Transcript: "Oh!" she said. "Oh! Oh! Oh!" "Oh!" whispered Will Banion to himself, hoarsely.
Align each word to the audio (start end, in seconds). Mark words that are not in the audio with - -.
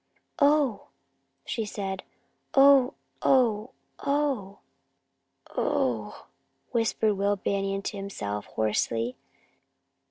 "Oh!" 0.39 0.87
she 1.45 1.63
said. 1.63 2.01
"Oh! 2.55 2.95
Oh! 3.21 3.69
Oh!" 3.99 4.57
"Oh!" 5.55 6.25
whispered 6.71 7.13
Will 7.13 7.35
Banion 7.35 7.83
to 7.83 7.97
himself, 7.97 8.47
hoarsely. 8.47 9.15